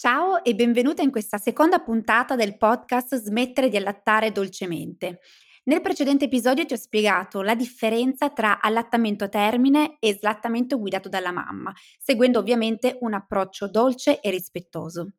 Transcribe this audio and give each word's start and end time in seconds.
Ciao 0.00 0.44
e 0.44 0.54
benvenuta 0.54 1.02
in 1.02 1.10
questa 1.10 1.38
seconda 1.38 1.80
puntata 1.80 2.36
del 2.36 2.56
podcast 2.56 3.16
Smettere 3.16 3.68
di 3.68 3.76
allattare 3.76 4.30
dolcemente. 4.30 5.18
Nel 5.64 5.80
precedente 5.80 6.26
episodio 6.26 6.64
ti 6.64 6.74
ho 6.74 6.76
spiegato 6.76 7.42
la 7.42 7.56
differenza 7.56 8.30
tra 8.30 8.60
allattamento 8.60 9.24
a 9.24 9.28
termine 9.28 9.96
e 9.98 10.14
slattamento 10.14 10.78
guidato 10.78 11.08
dalla 11.08 11.32
mamma, 11.32 11.74
seguendo 11.98 12.38
ovviamente 12.38 12.96
un 13.00 13.12
approccio 13.12 13.68
dolce 13.68 14.20
e 14.20 14.30
rispettoso. 14.30 15.14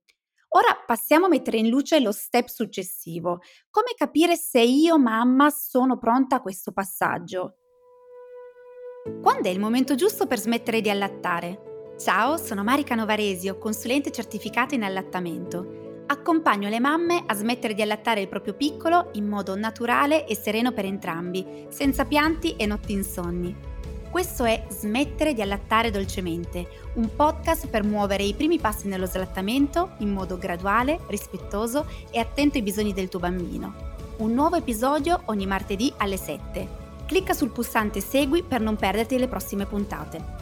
Ora 0.51 0.81
passiamo 0.85 1.25
a 1.25 1.29
mettere 1.29 1.57
in 1.57 1.67
luce 1.67 1.99
lo 1.99 2.13
step 2.13 2.47
successivo, 2.47 3.41
come 3.69 3.91
capire 3.97 4.37
se 4.37 4.61
io 4.61 4.97
mamma 4.97 5.49
sono 5.49 5.97
pronta 5.97 6.37
a 6.37 6.41
questo 6.41 6.71
passaggio. 6.71 7.57
Quando 9.21 9.49
è 9.49 9.51
il 9.51 9.59
momento 9.59 9.95
giusto 9.95 10.25
per 10.25 10.39
smettere 10.39 10.79
di 10.79 10.89
allattare? 10.89 11.68
Ciao, 11.99 12.37
sono 12.37 12.63
Marica 12.63 12.95
Novaresio, 12.95 13.57
consulente 13.57 14.09
certificata 14.09 14.73
in 14.73 14.83
allattamento. 14.83 16.03
Accompagno 16.07 16.69
le 16.69 16.79
mamme 16.79 17.23
a 17.25 17.33
smettere 17.33 17.73
di 17.73 17.81
allattare 17.81 18.21
il 18.21 18.29
proprio 18.29 18.53
piccolo 18.53 19.09
in 19.15 19.27
modo 19.27 19.53
naturale 19.57 20.25
e 20.25 20.33
sereno 20.33 20.71
per 20.71 20.85
entrambi, 20.85 21.67
senza 21.67 22.05
pianti 22.05 22.55
e 22.55 22.65
notti 22.67 22.93
insonni. 22.93 23.53
Questo 24.09 24.45
è 24.45 24.65
Smettere 24.69 25.33
di 25.33 25.41
allattare 25.41 25.91
dolcemente, 25.91 26.69
un 26.93 27.13
podcast 27.13 27.67
per 27.67 27.83
muovere 27.83 28.23
i 28.23 28.33
primi 28.33 28.59
passi 28.59 28.87
nello 28.87 29.05
slattamento 29.05 29.95
in 29.97 30.13
modo 30.13 30.37
graduale, 30.37 31.01
rispettoso 31.09 31.85
e 32.11 32.19
attento 32.19 32.55
ai 32.55 32.63
bisogni 32.63 32.93
del 32.93 33.09
tuo 33.09 33.19
bambino. 33.19 33.73
Un 34.19 34.33
nuovo 34.33 34.55
episodio 34.55 35.23
ogni 35.25 35.45
martedì 35.45 35.91
alle 35.97 36.15
7. 36.15 36.65
Clicca 37.05 37.33
sul 37.33 37.51
pulsante 37.51 37.99
Segui 37.99 38.41
per 38.41 38.61
non 38.61 38.77
perderti 38.77 39.17
le 39.17 39.27
prossime 39.27 39.65
puntate. 39.65 40.38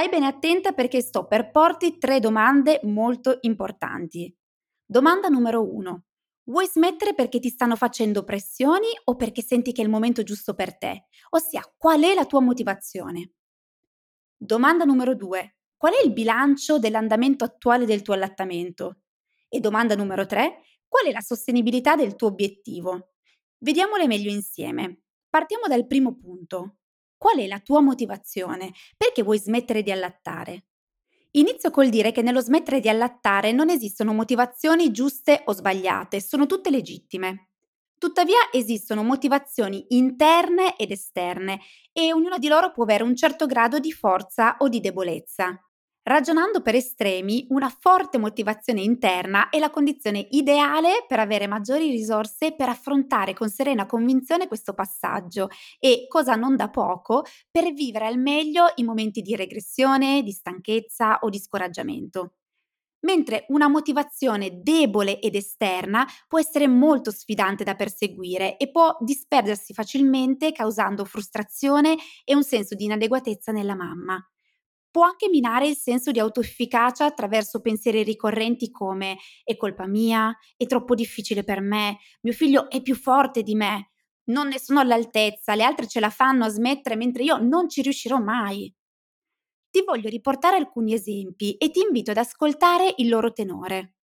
Stai 0.00 0.12
bene 0.12 0.28
attenta 0.28 0.72
perché 0.72 1.02
sto 1.02 1.26
per 1.26 1.50
porti 1.50 1.98
tre 1.98 2.20
domande 2.20 2.80
molto 2.84 3.36
importanti. 3.42 4.34
Domanda 4.82 5.28
numero 5.28 5.74
uno. 5.74 6.06
Vuoi 6.44 6.66
smettere 6.66 7.12
perché 7.12 7.38
ti 7.38 7.50
stanno 7.50 7.76
facendo 7.76 8.24
pressioni 8.24 8.86
o 9.04 9.14
perché 9.14 9.42
senti 9.42 9.72
che 9.72 9.82
è 9.82 9.84
il 9.84 9.90
momento 9.90 10.22
giusto 10.22 10.54
per 10.54 10.78
te? 10.78 11.04
Ossia, 11.28 11.70
qual 11.76 12.00
è 12.00 12.14
la 12.14 12.24
tua 12.24 12.40
motivazione? 12.40 13.32
Domanda 14.38 14.84
numero 14.86 15.14
due. 15.14 15.56
Qual 15.76 15.92
è 15.92 16.02
il 16.02 16.14
bilancio 16.14 16.78
dell'andamento 16.78 17.44
attuale 17.44 17.84
del 17.84 18.00
tuo 18.00 18.14
allattamento? 18.14 19.00
E 19.50 19.60
domanda 19.60 19.94
numero 19.96 20.24
tre. 20.24 20.62
Qual 20.88 21.04
è 21.04 21.12
la 21.12 21.20
sostenibilità 21.20 21.94
del 21.94 22.16
tuo 22.16 22.28
obiettivo? 22.28 23.10
Vediamole 23.58 24.06
meglio 24.06 24.30
insieme. 24.30 25.02
Partiamo 25.28 25.66
dal 25.68 25.86
primo 25.86 26.16
punto. 26.16 26.76
Qual 27.20 27.36
è 27.36 27.46
la 27.46 27.60
tua 27.60 27.82
motivazione? 27.82 28.72
Perché 28.96 29.22
vuoi 29.22 29.38
smettere 29.38 29.82
di 29.82 29.92
allattare? 29.92 30.64
Inizio 31.32 31.70
col 31.70 31.90
dire 31.90 32.12
che 32.12 32.22
nello 32.22 32.40
smettere 32.40 32.80
di 32.80 32.88
allattare 32.88 33.52
non 33.52 33.68
esistono 33.68 34.14
motivazioni 34.14 34.90
giuste 34.90 35.42
o 35.44 35.52
sbagliate, 35.52 36.18
sono 36.18 36.46
tutte 36.46 36.70
legittime. 36.70 37.50
Tuttavia 37.98 38.38
esistono 38.50 39.02
motivazioni 39.02 39.84
interne 39.90 40.78
ed 40.78 40.92
esterne 40.92 41.60
e 41.92 42.10
ognuna 42.10 42.38
di 42.38 42.48
loro 42.48 42.70
può 42.70 42.84
avere 42.84 43.02
un 43.02 43.14
certo 43.14 43.44
grado 43.44 43.78
di 43.80 43.92
forza 43.92 44.56
o 44.60 44.70
di 44.70 44.80
debolezza. 44.80 45.62
Ragionando 46.02 46.62
per 46.62 46.74
estremi, 46.74 47.46
una 47.50 47.68
forte 47.68 48.18
motivazione 48.18 48.80
interna 48.80 49.50
è 49.50 49.58
la 49.58 49.70
condizione 49.70 50.26
ideale 50.30 51.04
per 51.06 51.20
avere 51.20 51.46
maggiori 51.46 51.90
risorse 51.90 52.54
per 52.56 52.68
affrontare 52.70 53.34
con 53.34 53.50
serena 53.50 53.84
convinzione 53.86 54.48
questo 54.48 54.72
passaggio 54.72 55.48
e, 55.78 56.06
cosa 56.08 56.34
non 56.36 56.56
da 56.56 56.70
poco, 56.70 57.24
per 57.50 57.72
vivere 57.74 58.06
al 58.06 58.18
meglio 58.18 58.72
i 58.76 58.82
momenti 58.82 59.20
di 59.20 59.36
regressione, 59.36 60.22
di 60.22 60.32
stanchezza 60.32 61.18
o 61.20 61.28
di 61.28 61.38
scoraggiamento. 61.38 62.32
Mentre 63.02 63.46
una 63.48 63.68
motivazione 63.68 64.60
debole 64.62 65.20
ed 65.20 65.34
esterna 65.34 66.06
può 66.28 66.38
essere 66.38 66.66
molto 66.68 67.10
sfidante 67.10 67.64
da 67.64 67.74
perseguire 67.74 68.56
e 68.56 68.70
può 68.70 68.96
disperdersi 69.00 69.72
facilmente 69.74 70.52
causando 70.52 71.04
frustrazione 71.04 71.96
e 72.24 72.34
un 72.34 72.42
senso 72.42 72.74
di 72.74 72.84
inadeguatezza 72.84 73.52
nella 73.52 73.74
mamma 73.74 74.22
può 74.90 75.04
anche 75.04 75.28
minare 75.28 75.68
il 75.68 75.76
senso 75.76 76.10
di 76.10 76.18
autoefficacia 76.18 77.04
attraverso 77.04 77.60
pensieri 77.60 78.02
ricorrenti 78.02 78.70
come 78.70 79.18
è 79.44 79.56
colpa 79.56 79.86
mia, 79.86 80.36
è 80.56 80.66
troppo 80.66 80.94
difficile 80.94 81.44
per 81.44 81.60
me, 81.60 81.98
mio 82.22 82.32
figlio 82.32 82.68
è 82.68 82.82
più 82.82 82.94
forte 82.94 83.42
di 83.42 83.54
me, 83.54 83.90
non 84.30 84.48
ne 84.48 84.58
sono 84.58 84.80
all'altezza, 84.80 85.54
le 85.54 85.64
altre 85.64 85.86
ce 85.86 86.00
la 86.00 86.10
fanno 86.10 86.44
a 86.44 86.48
smettere 86.48 86.96
mentre 86.96 87.22
io 87.22 87.38
non 87.38 87.68
ci 87.68 87.82
riuscirò 87.82 88.18
mai. 88.18 88.72
Ti 89.70 89.82
voglio 89.86 90.08
riportare 90.08 90.56
alcuni 90.56 90.94
esempi 90.94 91.56
e 91.56 91.70
ti 91.70 91.80
invito 91.80 92.10
ad 92.10 92.16
ascoltare 92.16 92.94
il 92.98 93.08
loro 93.08 93.32
tenore. 93.32 93.94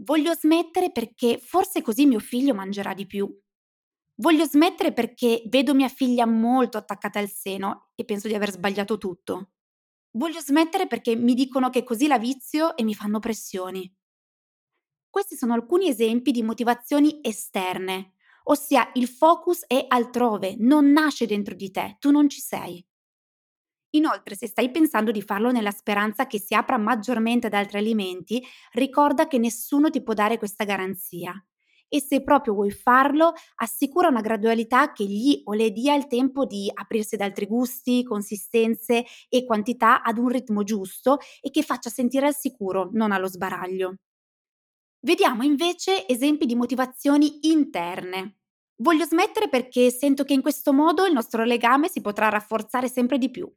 Voglio 0.00 0.34
smettere 0.34 0.92
perché 0.92 1.38
forse 1.38 1.82
così 1.82 2.06
mio 2.06 2.18
figlio 2.18 2.54
mangerà 2.54 2.94
di 2.94 3.06
più. 3.06 3.28
Voglio 4.16 4.44
smettere 4.44 4.92
perché 4.92 5.42
vedo 5.46 5.74
mia 5.74 5.88
figlia 5.88 6.26
molto 6.26 6.76
attaccata 6.76 7.18
al 7.18 7.28
seno 7.30 7.90
e 7.94 8.04
penso 8.04 8.28
di 8.28 8.34
aver 8.34 8.50
sbagliato 8.50 8.98
tutto. 8.98 9.52
Voglio 10.18 10.40
smettere 10.40 10.86
perché 10.86 11.14
mi 11.16 11.32
dicono 11.32 11.70
che 11.70 11.82
così 11.84 12.08
la 12.08 12.18
vizio 12.18 12.76
e 12.76 12.82
mi 12.82 12.92
fanno 12.92 13.20
pressioni. 13.20 13.90
Questi 15.10 15.36
sono 15.36 15.52
alcuni 15.52 15.88
esempi 15.88 16.30
di 16.30 16.42
motivazioni 16.42 17.18
esterne, 17.22 18.14
ossia 18.44 18.90
il 18.94 19.06
focus 19.06 19.64
è 19.66 19.84
altrove, 19.86 20.56
non 20.58 20.90
nasce 20.90 21.26
dentro 21.26 21.54
di 21.54 21.70
te, 21.70 21.96
tu 21.98 22.10
non 22.10 22.28
ci 22.28 22.40
sei. 22.40 22.84
Inoltre, 23.90 24.34
se 24.34 24.46
stai 24.46 24.70
pensando 24.70 25.10
di 25.10 25.20
farlo 25.22 25.50
nella 25.50 25.70
speranza 25.70 26.26
che 26.26 26.38
si 26.38 26.54
apra 26.54 26.78
maggiormente 26.78 27.46
ad 27.48 27.54
altri 27.54 27.78
alimenti, 27.78 28.42
ricorda 28.72 29.26
che 29.26 29.38
nessuno 29.38 29.90
ti 29.90 30.02
può 30.02 30.14
dare 30.14 30.38
questa 30.38 30.64
garanzia 30.64 31.32
e 31.88 32.00
se 32.00 32.22
proprio 32.22 32.54
vuoi 32.54 32.70
farlo, 32.70 33.32
assicura 33.56 34.08
una 34.08 34.20
gradualità 34.20 34.92
che 34.92 35.04
gli 35.04 35.40
o 35.44 35.52
le 35.54 35.70
dia 35.70 35.94
il 35.94 36.06
tempo 36.06 36.44
di 36.44 36.70
aprirsi 36.72 37.14
ad 37.14 37.22
altri 37.22 37.46
gusti, 37.46 38.02
consistenze 38.04 39.04
e 39.28 39.44
quantità 39.44 40.02
ad 40.02 40.18
un 40.18 40.28
ritmo 40.28 40.62
giusto 40.62 41.18
e 41.40 41.50
che 41.50 41.62
faccia 41.62 41.90
sentire 41.90 42.26
al 42.26 42.34
sicuro, 42.34 42.90
non 42.92 43.12
allo 43.12 43.28
sbaraglio. 43.28 43.96
Vediamo 45.00 45.42
invece 45.44 46.06
esempi 46.08 46.44
di 46.46 46.54
motivazioni 46.54 47.38
interne. 47.42 48.38
Voglio 48.76 49.04
smettere 49.04 49.48
perché 49.48 49.90
sento 49.90 50.24
che 50.24 50.32
in 50.32 50.42
questo 50.42 50.72
modo 50.72 51.04
il 51.06 51.12
nostro 51.12 51.44
legame 51.44 51.88
si 51.88 52.00
potrà 52.00 52.28
rafforzare 52.28 52.88
sempre 52.88 53.18
di 53.18 53.30
più. 53.30 53.50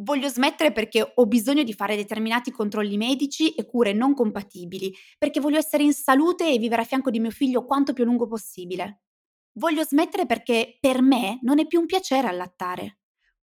Voglio 0.00 0.28
smettere 0.28 0.70
perché 0.70 1.12
ho 1.16 1.26
bisogno 1.26 1.64
di 1.64 1.72
fare 1.72 1.96
determinati 1.96 2.52
controlli 2.52 2.96
medici 2.96 3.54
e 3.54 3.66
cure 3.66 3.92
non 3.92 4.14
compatibili, 4.14 4.94
perché 5.18 5.40
voglio 5.40 5.58
essere 5.58 5.82
in 5.82 5.92
salute 5.92 6.48
e 6.48 6.58
vivere 6.58 6.82
a 6.82 6.84
fianco 6.84 7.10
di 7.10 7.18
mio 7.18 7.30
figlio 7.30 7.64
quanto 7.64 7.92
più 7.92 8.04
a 8.04 8.06
lungo 8.06 8.28
possibile. 8.28 9.02
Voglio 9.54 9.82
smettere 9.82 10.24
perché 10.24 10.76
per 10.78 11.02
me 11.02 11.40
non 11.42 11.58
è 11.58 11.66
più 11.66 11.80
un 11.80 11.86
piacere 11.86 12.28
allattare. 12.28 12.98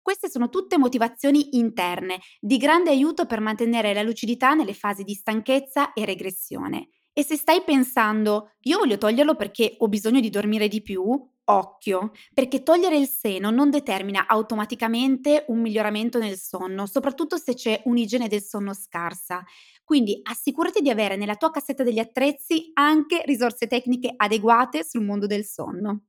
Queste 0.02 0.30
sono 0.30 0.50
tutte 0.50 0.78
motivazioni 0.78 1.58
interne, 1.58 2.20
di 2.40 2.58
grande 2.58 2.90
aiuto 2.90 3.26
per 3.26 3.40
mantenere 3.40 3.94
la 3.94 4.02
lucidità 4.02 4.54
nelle 4.54 4.74
fasi 4.74 5.04
di 5.04 5.14
stanchezza 5.14 5.94
e 5.94 6.04
regressione. 6.04 6.90
E 7.14 7.24
se 7.24 7.38
stai 7.38 7.62
pensando, 7.64 8.56
io 8.62 8.78
voglio 8.78 8.98
toglierlo 8.98 9.36
perché 9.36 9.76
ho 9.78 9.88
bisogno 9.88 10.20
di 10.20 10.30
dormire 10.30 10.68
di 10.68 10.82
più, 10.82 11.30
Occhio, 11.46 12.12
perché 12.34 12.64
togliere 12.64 12.98
il 12.98 13.08
seno 13.08 13.50
non 13.50 13.70
determina 13.70 14.26
automaticamente 14.28 15.46
un 15.48 15.60
miglioramento 15.60 16.18
nel 16.20 16.38
sonno, 16.38 16.86
soprattutto 16.86 17.38
se 17.38 17.56
c'è 17.56 17.82
un'igiene 17.86 18.28
del 18.28 18.42
sonno 18.42 18.74
scarsa. 18.74 19.44
Quindi 19.84 20.20
assicurati 20.24 20.82
di 20.82 20.90
avere 20.90 21.18
nella 21.18 21.36
tua 21.36 21.52
cassetta 21.52 21.84
degli 21.84 22.00
attrezzi 22.00 22.72
anche 22.74 23.24
risorse 23.26 23.68
tecniche 23.68 24.14
adeguate 24.16 24.86
sul 24.86 25.04
mondo 25.04 25.28
del 25.28 25.44
sonno. 25.44 26.04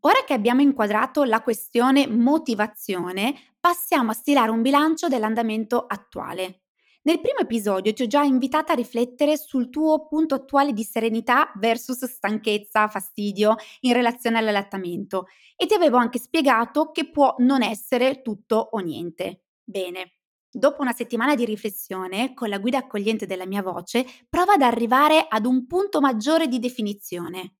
Ora 0.00 0.22
che 0.26 0.34
abbiamo 0.34 0.60
inquadrato 0.60 1.24
la 1.24 1.42
questione 1.42 2.06
motivazione, 2.06 3.54
passiamo 3.58 4.10
a 4.10 4.14
stilare 4.14 4.50
un 4.50 4.62
bilancio 4.62 5.08
dell'andamento 5.08 5.84
attuale. 5.86 6.65
Nel 7.06 7.20
primo 7.20 7.38
episodio 7.38 7.92
ti 7.92 8.02
ho 8.02 8.06
già 8.08 8.22
invitata 8.22 8.72
a 8.72 8.74
riflettere 8.74 9.36
sul 9.36 9.70
tuo 9.70 10.08
punto 10.08 10.34
attuale 10.34 10.72
di 10.72 10.82
serenità 10.82 11.52
versus 11.54 12.04
stanchezza, 12.04 12.88
fastidio 12.88 13.54
in 13.82 13.92
relazione 13.92 14.38
all'allattamento 14.38 15.26
e 15.54 15.66
ti 15.66 15.74
avevo 15.74 15.98
anche 15.98 16.18
spiegato 16.18 16.90
che 16.90 17.08
può 17.08 17.36
non 17.38 17.62
essere 17.62 18.22
tutto 18.22 18.56
o 18.72 18.80
niente. 18.80 19.44
Bene, 19.62 20.14
dopo 20.50 20.82
una 20.82 20.92
settimana 20.92 21.36
di 21.36 21.44
riflessione, 21.44 22.34
con 22.34 22.48
la 22.48 22.58
guida 22.58 22.78
accogliente 22.78 23.24
della 23.24 23.46
mia 23.46 23.62
voce, 23.62 24.04
prova 24.28 24.54
ad 24.54 24.62
arrivare 24.62 25.26
ad 25.28 25.46
un 25.46 25.64
punto 25.68 26.00
maggiore 26.00 26.48
di 26.48 26.58
definizione. 26.58 27.58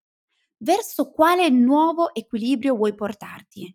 Verso 0.56 1.12
quale 1.12 1.48
nuovo 1.50 2.12
equilibrio 2.12 2.74
vuoi 2.74 2.96
portarti? 2.96 3.72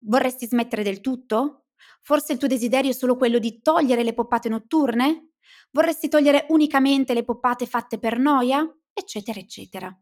Vorresti 0.00 0.46
smettere 0.46 0.82
del 0.82 1.00
tutto? 1.00 1.65
Forse 2.02 2.32
il 2.32 2.38
tuo 2.38 2.48
desiderio 2.48 2.90
è 2.90 2.94
solo 2.94 3.16
quello 3.16 3.38
di 3.38 3.60
togliere 3.60 4.02
le 4.02 4.14
poppate 4.14 4.48
notturne? 4.48 5.30
Vorresti 5.70 6.08
togliere 6.08 6.46
unicamente 6.50 7.14
le 7.14 7.24
poppate 7.24 7.66
fatte 7.66 7.98
per 7.98 8.18
noia? 8.18 8.66
Eccetera, 8.92 9.38
eccetera. 9.38 9.94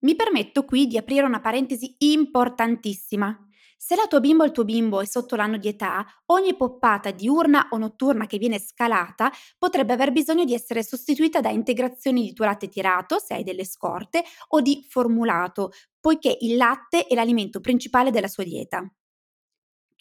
Mi 0.00 0.16
permetto 0.16 0.64
qui 0.64 0.86
di 0.86 0.96
aprire 0.96 1.24
una 1.24 1.40
parentesi 1.40 1.94
importantissima. 1.98 3.46
Se 3.84 3.96
la 3.96 4.06
tua 4.06 4.20
bimba 4.20 4.44
o 4.44 4.46
il 4.46 4.52
tuo 4.52 4.64
bimbo 4.64 5.00
è 5.00 5.04
sotto 5.04 5.34
l'anno 5.34 5.56
di 5.56 5.66
età, 5.66 6.06
ogni 6.26 6.54
poppata 6.54 7.10
diurna 7.10 7.66
o 7.70 7.78
notturna 7.78 8.26
che 8.26 8.38
viene 8.38 8.60
scalata 8.60 9.28
potrebbe 9.58 9.92
aver 9.92 10.12
bisogno 10.12 10.44
di 10.44 10.54
essere 10.54 10.84
sostituita 10.84 11.40
da 11.40 11.50
integrazioni 11.50 12.22
di 12.22 12.32
tuo 12.32 12.44
latte 12.44 12.68
tirato, 12.68 13.18
se 13.18 13.34
hai 13.34 13.42
delle 13.42 13.64
scorte, 13.64 14.22
o 14.48 14.60
di 14.60 14.86
formulato, 14.88 15.72
poiché 15.98 16.36
il 16.42 16.56
latte 16.56 17.06
è 17.06 17.14
l'alimento 17.14 17.58
principale 17.60 18.12
della 18.12 18.28
sua 18.28 18.44
dieta. 18.44 18.88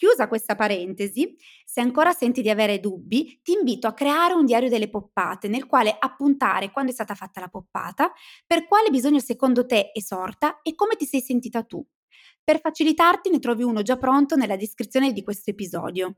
Chiusa 0.02 0.28
questa 0.28 0.56
parentesi, 0.56 1.36
se 1.64 1.80
ancora 1.80 2.12
senti 2.12 2.42
di 2.42 2.50
avere 2.50 2.80
dubbi, 2.80 3.40
ti 3.44 3.52
invito 3.52 3.86
a 3.86 3.94
creare 3.94 4.34
un 4.34 4.46
diario 4.46 4.68
delle 4.68 4.90
poppate 4.90 5.48
nel 5.48 5.68
quale 5.68 5.96
appuntare 5.96 6.72
quando 6.72 6.90
è 6.90 6.94
stata 6.96 7.14
fatta 7.14 7.40
la 7.40 7.50
poppata, 7.50 8.12
per 8.48 8.66
quale 8.66 8.90
bisogno 8.90 9.20
secondo 9.20 9.64
te 9.68 9.92
è 9.92 10.00
sorta 10.00 10.64
e 10.64 10.74
come 10.74 10.96
ti 10.96 11.06
sei 11.06 11.22
sentita 11.22 11.62
tu. 11.62 11.86
Per 12.44 12.60
facilitarti 12.60 13.30
ne 13.30 13.38
trovi 13.38 13.62
uno 13.62 13.84
già 13.84 13.96
pronto 13.96 14.36
nella 14.36 14.56
descrizione 14.56 15.14
di 15.14 15.22
questo 15.22 15.52
episodio. 15.52 16.16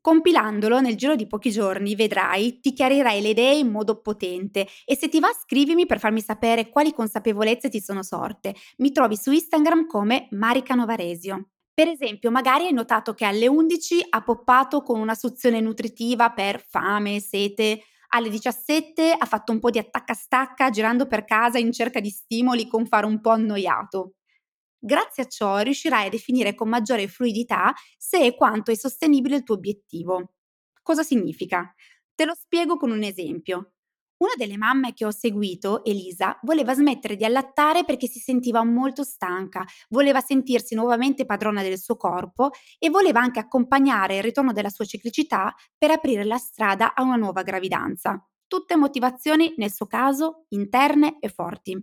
Compilandolo 0.00 0.80
nel 0.80 0.96
giro 0.96 1.14
di 1.14 1.28
pochi 1.28 1.52
giorni, 1.52 1.94
vedrai, 1.94 2.58
ti 2.58 2.72
chiarirai 2.72 3.22
le 3.22 3.28
idee 3.28 3.58
in 3.58 3.70
modo 3.70 4.00
potente 4.00 4.66
e 4.84 4.96
se 4.96 5.08
ti 5.08 5.20
va 5.20 5.30
scrivimi 5.40 5.86
per 5.86 6.00
farmi 6.00 6.20
sapere 6.20 6.68
quali 6.68 6.92
consapevolezze 6.92 7.68
ti 7.68 7.80
sono 7.80 8.02
sorte. 8.02 8.56
Mi 8.78 8.90
trovi 8.90 9.16
su 9.16 9.30
Instagram 9.30 9.86
come 9.86 10.26
Marica 10.32 10.74
Novaresio. 10.74 11.50
Per 11.80 11.88
esempio, 11.88 12.30
magari 12.30 12.66
hai 12.66 12.74
notato 12.74 13.14
che 13.14 13.24
alle 13.24 13.48
11 13.48 14.04
ha 14.10 14.22
poppato 14.22 14.82
con 14.82 15.00
una 15.00 15.14
suzione 15.14 15.62
nutritiva 15.62 16.30
per 16.30 16.62
fame, 16.62 17.20
sete, 17.20 17.84
alle 18.08 18.28
17 18.28 19.16
ha 19.18 19.24
fatto 19.24 19.50
un 19.50 19.60
po' 19.60 19.70
di 19.70 19.78
attacca-stacca 19.78 20.68
girando 20.68 21.06
per 21.06 21.24
casa 21.24 21.56
in 21.56 21.72
cerca 21.72 22.00
di 22.00 22.10
stimoli 22.10 22.68
con 22.68 22.84
fare 22.84 23.06
un 23.06 23.22
po' 23.22 23.30
annoiato. 23.30 24.16
Grazie 24.78 25.22
a 25.22 25.26
ciò 25.26 25.60
riuscirai 25.60 26.08
a 26.08 26.10
definire 26.10 26.54
con 26.54 26.68
maggiore 26.68 27.08
fluidità 27.08 27.72
se 27.96 28.26
e 28.26 28.36
quanto 28.36 28.70
è 28.70 28.74
sostenibile 28.74 29.36
il 29.36 29.42
tuo 29.42 29.54
obiettivo. 29.54 30.32
Cosa 30.82 31.02
significa? 31.02 31.74
Te 32.14 32.26
lo 32.26 32.34
spiego 32.34 32.76
con 32.76 32.90
un 32.90 33.04
esempio. 33.04 33.72
Una 34.20 34.32
delle 34.36 34.58
mamme 34.58 34.92
che 34.92 35.06
ho 35.06 35.10
seguito, 35.10 35.82
Elisa, 35.82 36.38
voleva 36.42 36.74
smettere 36.74 37.16
di 37.16 37.24
allattare 37.24 37.84
perché 37.84 38.06
si 38.06 38.18
sentiva 38.18 38.62
molto 38.62 39.02
stanca, 39.02 39.64
voleva 39.88 40.20
sentirsi 40.20 40.74
nuovamente 40.74 41.24
padrona 41.24 41.62
del 41.62 41.78
suo 41.78 41.96
corpo 41.96 42.50
e 42.78 42.90
voleva 42.90 43.20
anche 43.20 43.38
accompagnare 43.38 44.16
il 44.16 44.22
ritorno 44.22 44.52
della 44.52 44.68
sua 44.68 44.84
ciclicità 44.84 45.54
per 45.78 45.90
aprire 45.90 46.24
la 46.24 46.36
strada 46.36 46.92
a 46.92 47.02
una 47.02 47.16
nuova 47.16 47.42
gravidanza. 47.42 48.22
Tutte 48.46 48.76
motivazioni, 48.76 49.54
nel 49.56 49.72
suo 49.72 49.86
caso, 49.86 50.44
interne 50.48 51.16
e 51.18 51.30
forti. 51.30 51.82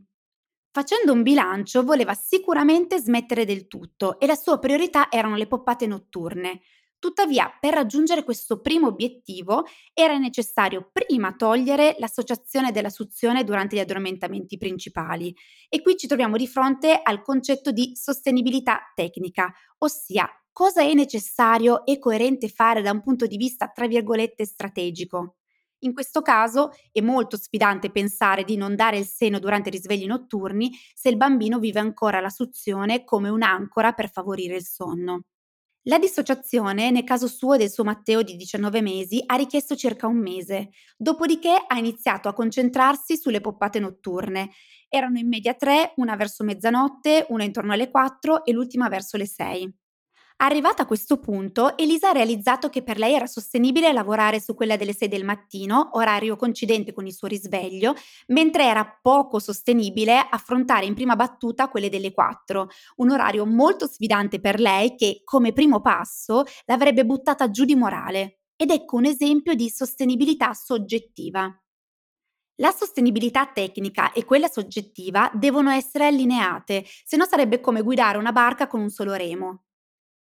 Facendo 0.70 1.14
un 1.14 1.24
bilancio 1.24 1.82
voleva 1.82 2.14
sicuramente 2.14 3.00
smettere 3.00 3.46
del 3.46 3.66
tutto 3.66 4.20
e 4.20 4.28
la 4.28 4.36
sua 4.36 4.60
priorità 4.60 5.10
erano 5.10 5.36
le 5.36 5.48
poppate 5.48 5.88
notturne. 5.88 6.62
Tuttavia, 7.00 7.56
per 7.60 7.74
raggiungere 7.76 8.24
questo 8.24 8.60
primo 8.60 8.88
obiettivo 8.88 9.66
era 9.94 10.18
necessario 10.18 10.90
prima 10.92 11.36
togliere 11.36 11.96
l'associazione 12.00 12.72
della 12.72 12.90
suzione 12.90 13.44
durante 13.44 13.76
gli 13.76 13.80
addormentamenti 13.80 14.58
principali 14.58 15.34
e 15.70 15.82
qui 15.84 15.96
ci 15.96 16.08
troviamo 16.08 16.38
di 16.38 16.48
fronte 16.48 17.00
al 17.02 17.22
concetto 17.22 17.72
di 17.72 17.92
sostenibilità 17.96 18.80
tecnica, 18.96 19.54
ossia 19.80 20.28
cosa 20.52 20.82
è 20.82 20.92
necessario 20.96 21.86
e 21.86 22.00
coerente 22.00 22.50
fare 22.50 22.82
da 22.82 22.92
un 22.92 23.04
punto 23.04 23.28
di 23.28 23.38
vista, 23.38 23.68
tra 23.68 23.86
virgolette, 23.86 24.44
strategico. 24.46 25.36
In 25.82 25.94
questo 25.94 26.24
caso 26.24 26.72
è 26.92 27.02
molto 27.02 27.38
sfidante 27.38 27.92
pensare 27.92 28.44
di 28.44 28.58
non 28.58 28.76
dare 28.76 28.98
il 28.98 29.06
seno 29.06 29.38
durante 29.38 29.70
i 29.70 29.72
risvegli 29.72 30.08
notturni 30.08 30.72
se 30.96 31.10
il 31.10 31.18
bambino 31.18 31.60
vive 31.60 31.80
ancora 31.80 32.20
la 32.20 32.30
suzione 32.32 33.04
come 33.04 33.30
un'ancora 33.30 33.92
per 33.94 34.10
favorire 34.10 34.56
il 34.56 34.66
sonno. 34.66 35.22
La 35.88 36.00
dissociazione, 36.00 36.92
nel 36.92 37.06
caso 37.06 37.28
suo 37.28 37.54
e 37.54 37.58
del 37.58 37.72
suo 37.72 37.86
Matteo 37.86 38.22
di 38.22 38.36
19 38.36 38.82
mesi, 38.82 39.24
ha 39.26 39.36
richiesto 39.36 39.74
circa 39.74 40.06
un 40.06 40.18
mese, 40.18 40.72
dopodiché 40.98 41.64
ha 41.66 41.78
iniziato 41.78 42.28
a 42.28 42.34
concentrarsi 42.34 43.16
sulle 43.16 43.40
poppate 43.40 43.80
notturne. 43.80 44.50
Erano 44.90 45.18
in 45.18 45.30
media 45.30 45.54
tre, 45.54 45.94
una 45.96 46.18
verso 46.18 46.44
mezzanotte, 46.44 47.28
una 47.30 47.46
intorno 47.46 47.72
alle 47.72 47.90
4 47.90 48.44
e 48.44 48.52
l'ultima 48.52 48.90
verso 48.90 49.16
le 49.16 49.28
6. 49.28 49.74
Arrivata 50.40 50.84
a 50.84 50.86
questo 50.86 51.18
punto, 51.18 51.76
Elisa 51.80 52.10
ha 52.10 52.12
realizzato 52.12 52.70
che 52.70 52.84
per 52.84 53.00
lei 53.00 53.16
era 53.16 53.26
sostenibile 53.26 53.92
lavorare 53.92 54.40
su 54.40 54.54
quella 54.54 54.78
delle 54.78 54.94
6 54.94 55.08
del 55.08 55.24
mattino, 55.24 55.90
orario 55.94 56.36
coincidente 56.36 56.94
con 56.94 57.08
il 57.08 57.14
suo 57.14 57.28
risveglio, 57.28 57.96
mentre 58.28 58.66
era 58.66 58.86
poco 59.02 59.40
sostenibile 59.40 60.16
affrontare 60.30 60.86
in 60.86 60.94
prima 60.94 61.16
battuta 61.16 61.70
quelle 61.70 61.90
delle 61.90 62.14
4, 62.14 62.70
un 62.98 63.10
orario 63.10 63.48
molto 63.48 63.88
sfidante 63.88 64.40
per 64.40 64.60
lei 64.60 64.96
che, 64.96 65.22
come 65.24 65.54
primo 65.54 65.82
passo, 65.82 66.44
l'avrebbe 66.66 67.04
buttata 67.04 67.50
giù 67.50 67.66
di 67.66 67.76
morale. 67.76 68.42
Ed 68.56 68.70
ecco 68.70 68.96
un 68.98 69.06
esempio 69.06 69.56
di 69.56 69.70
sostenibilità 69.70 70.54
soggettiva. 70.54 71.52
La 72.58 72.72
sostenibilità 72.72 73.48
tecnica 73.48 74.12
e 74.12 74.24
quella 74.24 74.48
soggettiva 74.48 75.32
devono 75.34 75.72
essere 75.72 76.06
allineate, 76.06 76.86
se 77.04 77.18
no 77.18 77.26
sarebbe 77.26 77.60
come 77.60 77.82
guidare 77.82 78.20
una 78.20 78.32
barca 78.32 78.68
con 78.68 78.82
un 78.82 78.90
solo 78.90 79.14
remo. 79.14 79.64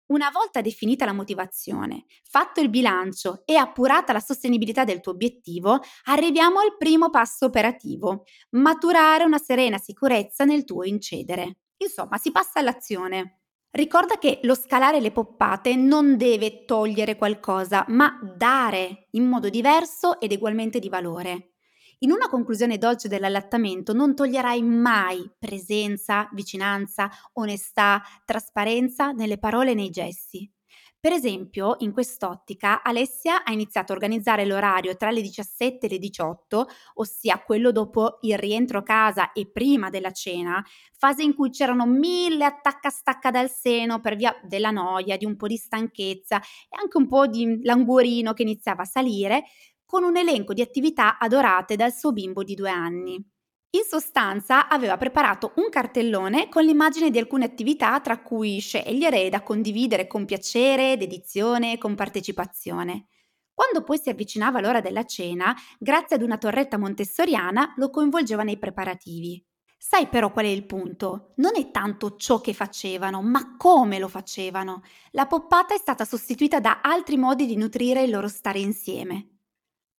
Una 0.06 0.30
volta 0.30 0.60
definita 0.60 1.06
la 1.06 1.12
motivazione, 1.14 2.04
fatto 2.24 2.60
il 2.60 2.68
bilancio 2.68 3.42
e 3.46 3.56
appurata 3.56 4.12
la 4.12 4.20
sostenibilità 4.20 4.84
del 4.84 5.00
tuo 5.00 5.12
obiettivo, 5.12 5.80
arriviamo 6.04 6.60
al 6.60 6.76
primo 6.76 7.08
passo 7.08 7.46
operativo, 7.46 8.24
maturare 8.50 9.24
una 9.24 9.38
serena 9.38 9.78
sicurezza 9.78 10.44
nel 10.44 10.64
tuo 10.64 10.84
incedere. 10.84 11.58
Insomma, 11.78 12.18
si 12.18 12.30
passa 12.32 12.60
all'azione. 12.60 13.40
Ricorda 13.70 14.18
che 14.18 14.40
lo 14.42 14.54
scalare 14.54 15.00
le 15.00 15.10
poppate 15.10 15.74
non 15.74 16.16
deve 16.16 16.64
togliere 16.64 17.16
qualcosa, 17.16 17.84
ma 17.88 18.18
dare 18.36 19.08
in 19.12 19.24
modo 19.26 19.48
diverso 19.48 20.20
ed 20.20 20.32
ugualmente 20.32 20.78
di 20.78 20.88
valore. 20.90 21.53
In 22.04 22.10
una 22.10 22.28
conclusione 22.28 22.76
dolce 22.76 23.08
dell'allattamento 23.08 23.94
non 23.94 24.14
toglierai 24.14 24.62
mai 24.62 25.26
presenza, 25.38 26.28
vicinanza, 26.32 27.10
onestà, 27.32 28.02
trasparenza 28.26 29.12
nelle 29.12 29.38
parole 29.38 29.70
e 29.70 29.74
nei 29.74 29.88
gesti. 29.88 30.46
Per 31.00 31.12
esempio, 31.12 31.76
in 31.80 31.92
quest'ottica, 31.92 32.82
Alessia 32.82 33.42
ha 33.42 33.52
iniziato 33.52 33.92
a 33.92 33.94
organizzare 33.94 34.44
l'orario 34.46 34.96
tra 34.96 35.10
le 35.10 35.20
17 35.22 35.86
e 35.86 35.88
le 35.90 35.98
18, 35.98 36.66
ossia 36.94 37.42
quello 37.42 37.72
dopo 37.72 38.18
il 38.22 38.38
rientro 38.38 38.78
a 38.78 38.82
casa 38.82 39.32
e 39.32 39.50
prima 39.50 39.90
della 39.90 40.12
cena, 40.12 40.62
fase 40.96 41.22
in 41.22 41.34
cui 41.34 41.50
c'erano 41.50 41.84
mille 41.86 42.46
attacca-stacca 42.46 43.30
dal 43.30 43.50
seno 43.50 44.00
per 44.00 44.16
via 44.16 44.34
della 44.44 44.70
noia, 44.70 45.18
di 45.18 45.26
un 45.26 45.36
po' 45.36 45.46
di 45.46 45.56
stanchezza 45.56 46.38
e 46.38 46.76
anche 46.80 46.96
un 46.96 47.06
po' 47.06 47.26
di 47.26 47.60
languorino 47.62 48.32
che 48.32 48.42
iniziava 48.42 48.82
a 48.82 48.86
salire, 48.86 49.44
con 49.94 50.02
un 50.02 50.16
elenco 50.16 50.54
di 50.54 50.60
attività 50.60 51.18
adorate 51.18 51.76
dal 51.76 51.92
suo 51.92 52.10
bimbo 52.10 52.42
di 52.42 52.56
due 52.56 52.68
anni. 52.68 53.14
In 53.14 53.82
sostanza 53.86 54.66
aveva 54.66 54.96
preparato 54.96 55.52
un 55.54 55.68
cartellone 55.70 56.48
con 56.48 56.64
l'immagine 56.64 57.12
di 57.12 57.18
alcune 57.18 57.44
attività 57.44 58.00
tra 58.00 58.20
cui 58.20 58.58
scegliere 58.58 59.28
da 59.28 59.44
condividere 59.44 60.08
con 60.08 60.24
piacere, 60.24 60.96
dedizione 60.96 61.74
e 61.74 61.78
con 61.78 61.94
partecipazione. 61.94 63.06
Quando 63.52 63.84
poi 63.84 63.98
si 63.98 64.08
avvicinava 64.08 64.60
l'ora 64.60 64.80
della 64.80 65.04
cena, 65.04 65.54
grazie 65.78 66.16
ad 66.16 66.22
una 66.22 66.38
torretta 66.38 66.76
montessoriana 66.76 67.74
lo 67.76 67.90
coinvolgeva 67.90 68.42
nei 68.42 68.58
preparativi. 68.58 69.40
Sai 69.78 70.08
però 70.08 70.32
qual 70.32 70.46
è 70.46 70.48
il 70.48 70.66
punto? 70.66 71.34
Non 71.36 71.52
è 71.54 71.70
tanto 71.70 72.16
ciò 72.16 72.40
che 72.40 72.52
facevano, 72.52 73.22
ma 73.22 73.56
come 73.56 74.00
lo 74.00 74.08
facevano. 74.08 74.82
La 75.12 75.28
poppata 75.28 75.72
è 75.72 75.78
stata 75.78 76.04
sostituita 76.04 76.58
da 76.58 76.80
altri 76.82 77.16
modi 77.16 77.46
di 77.46 77.54
nutrire 77.54 78.02
il 78.02 78.10
loro 78.10 78.26
stare 78.26 78.58
insieme. 78.58 79.28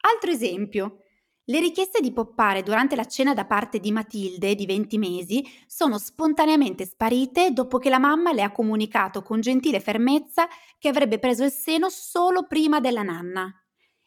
Altro 0.07 0.29
esempio. 0.29 1.00
Le 1.45 1.59
richieste 1.59 2.00
di 2.00 2.13
poppare 2.13 2.62
durante 2.62 2.95
la 2.95 3.05
cena 3.05 3.33
da 3.33 3.45
parte 3.45 3.79
di 3.79 3.91
Matilde, 3.91 4.53
di 4.53 4.67
20 4.67 5.00
mesi, 5.00 5.43
sono 5.65 5.97
spontaneamente 5.97 6.85
sparite 6.85 7.51
dopo 7.51 7.79
che 7.79 7.89
la 7.89 7.97
mamma 7.97 8.31
le 8.31 8.43
ha 8.43 8.51
comunicato 8.51 9.24
con 9.24 9.41
gentile 9.41 9.79
fermezza 9.79 10.47
che 10.77 10.89
avrebbe 10.89 11.17
preso 11.17 11.43
il 11.43 11.51
seno 11.51 11.89
solo 11.89 12.45
prima 12.45 12.79
della 12.79 13.01
nanna. 13.01 13.51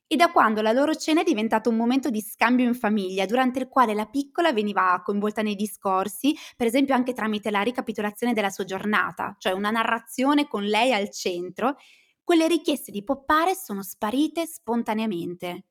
E 0.06 0.14
da 0.14 0.30
quando 0.30 0.62
la 0.62 0.70
loro 0.70 0.94
cena 0.94 1.20
è 1.20 1.24
diventato 1.24 1.68
un 1.68 1.76
momento 1.76 2.10
di 2.10 2.20
scambio 2.20 2.64
in 2.64 2.74
famiglia, 2.74 3.26
durante 3.26 3.58
il 3.58 3.68
quale 3.68 3.92
la 3.92 4.06
piccola 4.06 4.52
veniva 4.52 5.02
coinvolta 5.04 5.42
nei 5.42 5.56
discorsi, 5.56 6.34
per 6.56 6.68
esempio 6.68 6.94
anche 6.94 7.12
tramite 7.12 7.50
la 7.50 7.62
ricapitolazione 7.62 8.34
della 8.34 8.50
sua 8.50 8.64
giornata, 8.64 9.34
cioè 9.38 9.52
una 9.52 9.70
narrazione 9.70 10.46
con 10.46 10.62
lei 10.62 10.92
al 10.92 11.10
centro, 11.10 11.76
quelle 12.22 12.46
richieste 12.46 12.92
di 12.92 13.02
poppare 13.02 13.54
sono 13.54 13.82
sparite 13.82 14.46
spontaneamente. 14.46 15.67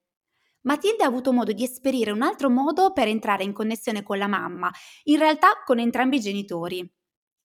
Matilde 0.61 1.03
ha 1.03 1.07
avuto 1.07 1.31
modo 1.31 1.51
di 1.53 1.63
esperire 1.63 2.11
un 2.11 2.21
altro 2.21 2.49
modo 2.49 2.91
per 2.91 3.07
entrare 3.07 3.43
in 3.43 3.53
connessione 3.53 4.03
con 4.03 4.17
la 4.17 4.27
mamma, 4.27 4.71
in 5.03 5.17
realtà 5.17 5.61
con 5.65 5.79
entrambi 5.79 6.17
i 6.17 6.21
genitori. 6.21 6.91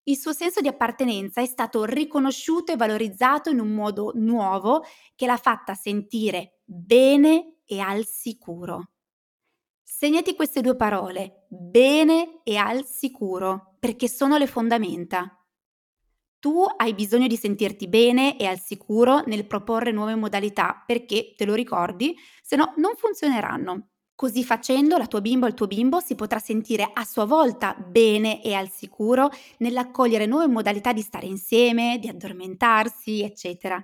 Il 0.04 0.16
suo 0.16 0.32
senso 0.32 0.60
di 0.60 0.68
appartenenza 0.68 1.40
è 1.40 1.46
stato 1.46 1.84
riconosciuto 1.84 2.72
e 2.72 2.76
valorizzato 2.76 3.50
in 3.50 3.60
un 3.60 3.72
modo 3.72 4.10
nuovo 4.14 4.82
che 5.14 5.26
l'ha 5.26 5.36
fatta 5.36 5.74
sentire 5.74 6.58
bene 6.64 7.58
e 7.64 7.78
al 7.78 8.04
sicuro. 8.04 8.90
Segnati 9.84 10.34
queste 10.34 10.60
due 10.60 10.74
parole, 10.74 11.46
bene 11.48 12.40
e 12.42 12.56
al 12.56 12.84
sicuro, 12.84 13.76
perché 13.78 14.08
sono 14.08 14.36
le 14.36 14.48
fondamenta. 14.48 15.41
Tu 16.42 16.64
hai 16.76 16.92
bisogno 16.92 17.28
di 17.28 17.36
sentirti 17.36 17.86
bene 17.86 18.36
e 18.36 18.46
al 18.46 18.58
sicuro 18.58 19.22
nel 19.26 19.46
proporre 19.46 19.92
nuove 19.92 20.16
modalità 20.16 20.82
perché, 20.84 21.34
te 21.36 21.44
lo 21.44 21.54
ricordi, 21.54 22.16
se 22.42 22.56
no 22.56 22.72
non 22.78 22.96
funzioneranno. 22.96 23.90
Così 24.16 24.42
facendo 24.42 24.96
la 24.98 25.06
tua 25.06 25.20
bimba 25.20 25.46
o 25.46 25.48
il 25.48 25.54
tuo 25.54 25.68
bimbo 25.68 26.00
si 26.00 26.16
potrà 26.16 26.40
sentire 26.40 26.90
a 26.92 27.04
sua 27.04 27.26
volta 27.26 27.74
bene 27.74 28.42
e 28.42 28.54
al 28.54 28.68
sicuro 28.70 29.30
nell'accogliere 29.58 30.26
nuove 30.26 30.48
modalità 30.48 30.92
di 30.92 31.00
stare 31.00 31.26
insieme, 31.26 31.98
di 32.00 32.08
addormentarsi, 32.08 33.22
eccetera. 33.22 33.80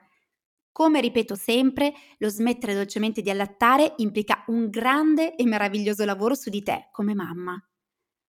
Come 0.72 1.00
ripeto 1.00 1.36
sempre, 1.36 1.92
lo 2.18 2.28
smettere 2.28 2.74
dolcemente 2.74 3.22
di 3.22 3.30
allattare 3.30 3.94
implica 3.98 4.42
un 4.48 4.68
grande 4.68 5.36
e 5.36 5.44
meraviglioso 5.44 6.04
lavoro 6.04 6.34
su 6.34 6.50
di 6.50 6.62
te 6.64 6.88
come 6.90 7.14
mamma. 7.14 7.60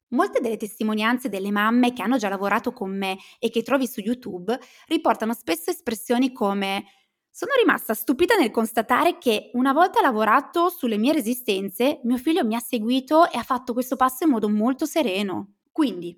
Molte 0.10 0.40
delle 0.40 0.58
testimonianze 0.58 1.30
delle 1.30 1.52
mamme 1.52 1.94
che 1.94 2.02
hanno 2.02 2.18
già 2.18 2.30
lavorato 2.30 2.72
con 2.74 2.96
me 2.96 3.18
e 3.38 3.50
che 3.50 3.62
trovi 3.62 3.88
su 3.88 4.00
YouTube 4.00 4.58
riportano 4.88 5.34
spesso 5.34 5.70
espressioni 5.70 6.32
come 6.32 6.86
sono 7.32 7.52
rimasta 7.58 7.94
stupita 7.94 8.36
nel 8.36 8.52
constatare 8.52 9.18
che 9.18 9.52
una 9.54 9.72
volta 9.72 10.02
lavorato 10.02 10.70
sulle 10.70 10.98
mie 10.98 11.14
resistenze, 11.14 12.02
mio 12.04 12.18
figlio 12.18 12.44
mi 12.44 12.56
ha 12.56 12.60
seguito 12.60 13.30
e 13.30 13.38
ha 13.38 13.44
fatto 13.44 13.74
questo 13.74 13.96
passo 13.96 14.24
in 14.26 14.32
modo 14.32 14.50
molto 14.50 14.86
sereno. 14.86 15.54
Quindi, 15.72 16.14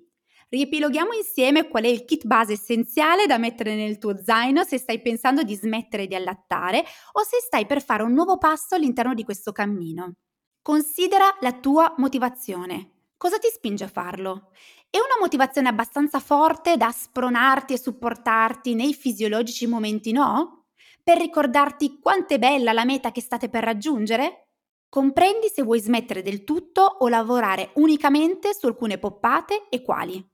riepiloghiamo 0.48 1.12
insieme 1.12 1.68
qual 1.68 1.84
è 1.84 1.88
il 1.88 2.04
kit 2.04 2.26
base 2.26 2.54
essenziale 2.54 3.26
da 3.26 3.38
mettere 3.38 3.76
nel 3.76 3.98
tuo 3.98 4.22
zaino 4.24 4.64
se 4.64 4.78
stai 4.78 5.00
pensando 5.00 5.42
di 5.42 5.54
smettere 5.54 6.06
di 6.06 6.14
allattare 6.14 6.82
o 7.12 7.22
se 7.22 7.38
stai 7.44 7.66
per 7.66 7.82
fare 7.82 8.02
un 8.02 8.12
nuovo 8.12 8.38
passo 8.38 8.74
all'interno 8.74 9.14
di 9.14 9.22
questo 9.22 9.52
cammino. 9.52 10.14
Considera 10.60 11.36
la 11.40 11.52
tua 11.52 11.94
motivazione. 11.98 13.01
Cosa 13.22 13.38
ti 13.38 13.46
spinge 13.52 13.84
a 13.84 13.88
farlo? 13.88 14.50
È 14.90 14.96
una 14.96 15.20
motivazione 15.20 15.68
abbastanza 15.68 16.18
forte 16.18 16.76
da 16.76 16.90
spronarti 16.90 17.72
e 17.72 17.78
supportarti 17.78 18.74
nei 18.74 18.94
fisiologici 18.94 19.68
momenti 19.68 20.10
no? 20.10 20.64
Per 21.04 21.18
ricordarti 21.18 22.00
quanto 22.00 22.34
è 22.34 22.40
bella 22.40 22.72
la 22.72 22.84
meta 22.84 23.12
che 23.12 23.20
state 23.20 23.48
per 23.48 23.62
raggiungere? 23.62 24.48
Comprendi 24.88 25.46
se 25.54 25.62
vuoi 25.62 25.78
smettere 25.78 26.22
del 26.22 26.42
tutto 26.42 26.82
o 26.82 27.06
lavorare 27.06 27.70
unicamente 27.74 28.54
su 28.54 28.66
alcune 28.66 28.98
poppate 28.98 29.68
e 29.68 29.82
quali. 29.82 30.28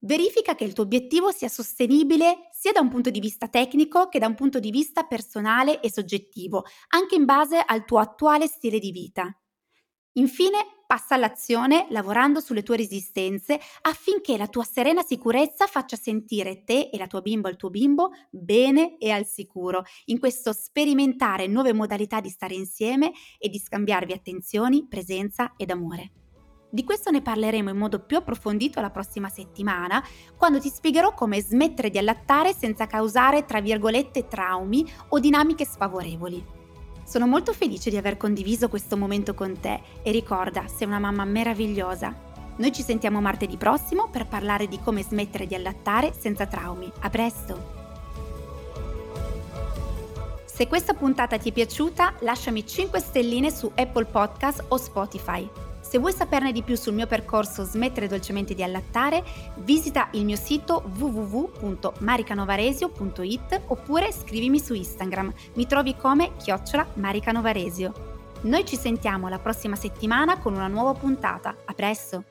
Verifica 0.00 0.56
che 0.56 0.64
il 0.64 0.72
tuo 0.72 0.82
obiettivo 0.82 1.30
sia 1.30 1.48
sostenibile 1.48 2.48
sia 2.50 2.72
da 2.72 2.80
un 2.80 2.88
punto 2.88 3.10
di 3.10 3.20
vista 3.20 3.46
tecnico 3.46 4.08
che 4.08 4.18
da 4.18 4.26
un 4.26 4.34
punto 4.34 4.58
di 4.58 4.72
vista 4.72 5.04
personale 5.04 5.80
e 5.80 5.88
soggettivo, 5.88 6.64
anche 6.96 7.14
in 7.14 7.26
base 7.26 7.62
al 7.64 7.84
tuo 7.84 8.00
attuale 8.00 8.48
stile 8.48 8.80
di 8.80 8.90
vita. 8.90 9.32
Infine, 10.14 10.58
passa 10.86 11.14
all'azione 11.14 11.86
lavorando 11.88 12.40
sulle 12.40 12.62
tue 12.62 12.76
resistenze 12.76 13.58
affinché 13.80 14.36
la 14.36 14.46
tua 14.46 14.62
serena 14.62 15.02
sicurezza 15.02 15.66
faccia 15.66 15.96
sentire 15.96 16.64
te 16.64 16.90
e 16.92 16.98
la 16.98 17.06
tua 17.06 17.22
bimba 17.22 17.48
il 17.48 17.56
tuo 17.56 17.70
bimbo 17.70 18.10
bene 18.28 18.98
e 18.98 19.10
al 19.10 19.24
sicuro 19.24 19.84
in 20.06 20.18
questo 20.18 20.52
sperimentare 20.52 21.46
nuove 21.46 21.72
modalità 21.72 22.20
di 22.20 22.28
stare 22.28 22.52
insieme 22.54 23.12
e 23.38 23.48
di 23.48 23.58
scambiarvi 23.58 24.12
attenzioni, 24.12 24.86
presenza 24.86 25.54
ed 25.56 25.70
amore. 25.70 26.10
Di 26.70 26.84
questo 26.84 27.10
ne 27.10 27.22
parleremo 27.22 27.70
in 27.70 27.78
modo 27.78 28.04
più 28.04 28.18
approfondito 28.18 28.80
la 28.82 28.90
prossima 28.90 29.30
settimana, 29.30 30.02
quando 30.36 30.60
ti 30.60 30.68
spiegherò 30.68 31.14
come 31.14 31.40
smettere 31.40 31.88
di 31.88 31.96
allattare 31.96 32.52
senza 32.52 32.86
causare, 32.86 33.46
tra 33.46 33.62
virgolette, 33.62 34.28
traumi 34.28 34.86
o 35.08 35.18
dinamiche 35.18 35.64
sfavorevoli. 35.64 36.60
Sono 37.12 37.26
molto 37.26 37.52
felice 37.52 37.90
di 37.90 37.98
aver 37.98 38.16
condiviso 38.16 38.70
questo 38.70 38.96
momento 38.96 39.34
con 39.34 39.60
te 39.60 39.82
e 40.02 40.10
ricorda, 40.10 40.64
sei 40.66 40.86
una 40.86 40.98
mamma 40.98 41.26
meravigliosa. 41.26 42.16
Noi 42.56 42.72
ci 42.72 42.82
sentiamo 42.82 43.20
martedì 43.20 43.58
prossimo 43.58 44.08
per 44.08 44.26
parlare 44.26 44.66
di 44.66 44.80
come 44.80 45.02
smettere 45.02 45.46
di 45.46 45.54
allattare 45.54 46.14
senza 46.18 46.46
traumi. 46.46 46.90
A 47.00 47.10
presto! 47.10 47.80
Se 50.46 50.66
questa 50.66 50.94
puntata 50.94 51.36
ti 51.36 51.50
è 51.50 51.52
piaciuta, 51.52 52.14
lasciami 52.20 52.66
5 52.66 52.98
stelline 52.98 53.50
su 53.50 53.70
Apple 53.74 54.06
Podcast 54.06 54.64
o 54.68 54.78
Spotify. 54.78 55.46
Se 55.92 55.98
vuoi 55.98 56.14
saperne 56.14 56.52
di 56.52 56.62
più 56.62 56.74
sul 56.74 56.94
mio 56.94 57.06
percorso 57.06 57.64
Smettere 57.64 58.08
dolcemente 58.08 58.54
di 58.54 58.62
allattare, 58.62 59.22
visita 59.56 60.08
il 60.12 60.24
mio 60.24 60.36
sito 60.36 60.82
www.maricanovaresio.it 60.98 63.60
oppure 63.66 64.10
scrivimi 64.10 64.58
su 64.58 64.72
Instagram. 64.72 65.30
Mi 65.52 65.66
trovi 65.66 65.94
come 65.94 66.34
chiocciola 66.38 66.86
Maricanovaresio. 66.94 67.92
Noi 68.44 68.64
ci 68.64 68.76
sentiamo 68.76 69.28
la 69.28 69.38
prossima 69.38 69.76
settimana 69.76 70.38
con 70.38 70.54
una 70.54 70.68
nuova 70.68 70.94
puntata. 70.94 71.54
A 71.62 71.74
presto! 71.74 72.24